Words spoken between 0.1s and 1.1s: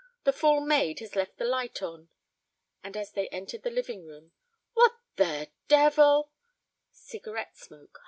"The fool maid